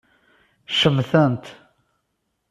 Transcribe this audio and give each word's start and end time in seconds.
Cemtent. 0.79 1.45